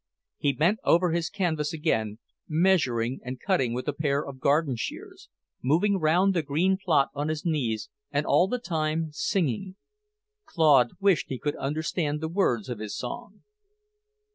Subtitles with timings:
[0.39, 2.17] He bent over his canvas again,
[2.47, 5.29] measuring and cutting with a pair of garden shears,
[5.61, 9.75] moving round the green plot on his knees, and all the time singing.
[10.43, 13.41] Claude wished he could understand the words of his song.